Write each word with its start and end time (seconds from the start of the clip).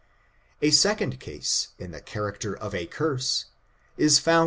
A 0.63 0.71
second 0.71 1.19
case, 1.19 1.67
in 1.77 1.91
the 1.91 2.01
character 2.01 2.57
of 2.57 2.73
a 2.73 2.87
curse^ 2.87 3.45
is 3.99 4.17
found' 4.17 4.37
^^^»«^k^ 4.37 4.39